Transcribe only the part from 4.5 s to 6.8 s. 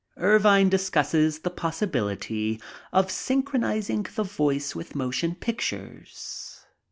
with motion pictures.